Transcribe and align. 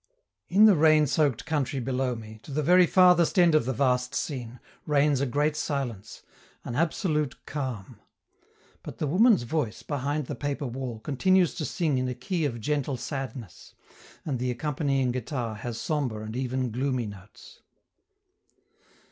In 0.49 0.65
the 0.65 0.73
rain 0.75 1.05
soaked 1.05 1.45
country 1.45 1.79
below 1.79 2.15
me, 2.15 2.39
to 2.41 2.51
the 2.51 2.63
very 2.63 2.87
farthest 2.87 3.37
end 3.37 3.53
of 3.53 3.65
the 3.65 3.71
vast 3.71 4.15
scene, 4.15 4.59
reigns 4.87 5.21
a 5.21 5.27
great 5.27 5.55
silence, 5.55 6.23
an 6.63 6.73
absolute 6.75 7.45
calm. 7.45 7.97
But 8.81 8.97
the 8.97 9.05
woman's 9.05 9.43
voice, 9.43 9.83
behind 9.83 10.25
the 10.25 10.33
paper 10.33 10.65
wall, 10.65 10.97
continues 11.01 11.53
to 11.53 11.65
sing 11.65 11.99
in 11.99 12.07
a 12.09 12.15
key 12.15 12.45
of 12.45 12.59
gentle 12.59 12.97
sadness, 12.97 13.75
and 14.25 14.39
the 14.39 14.49
accompanying 14.49 15.11
guitar 15.11 15.53
has 15.53 15.79
sombre 15.79 16.23
and 16.23 16.35
even 16.35 16.71
gloomy 16.71 17.05
notes. 17.05 17.61